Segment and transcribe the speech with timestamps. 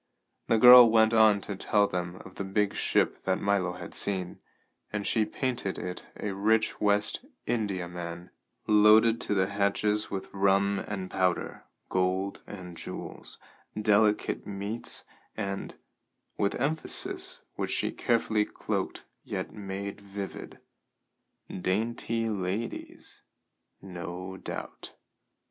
[0.47, 4.39] The girl went on to tell them of the big ship that Milo had seen,
[4.91, 8.31] and she painted it a rich West Indiaman,
[8.65, 13.37] loaded to the hatches with rum and powder, gold and jewels,
[13.79, 15.03] delicate meats
[15.37, 15.75] and
[16.35, 20.59] with emphasis which she carefully cloaked yet made vivid
[21.61, 23.21] dainty ladies,
[23.83, 24.93] no doubt.